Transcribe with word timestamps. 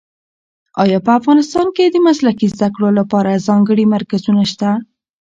ایا 0.83 0.99
په 1.05 1.11
افغانستان 1.19 1.67
کې 1.75 1.83
د 1.89 1.97
مسلکي 2.07 2.47
زده 2.53 2.67
کړو 2.75 2.89
لپاره 2.99 3.41
ځانګړي 3.47 3.85
مرکزونه 3.95 4.43
شته؟ 4.51 4.69